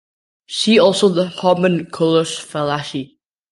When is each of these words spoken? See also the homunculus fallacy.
See 0.47 0.79
also 0.79 1.09
the 1.09 1.27
homunculus 1.27 2.35
fallacy. 2.39 3.19